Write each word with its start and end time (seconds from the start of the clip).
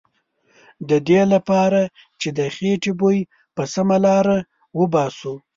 ددې 0.89 1.19
پرځای 1.47 1.83
چې 2.21 2.29
د 2.37 2.39
خیټې 2.55 2.91
بوی 2.99 3.19
په 3.55 3.63
سمه 3.73 3.97
لاره 4.05 4.37
وباسو. 4.79 5.33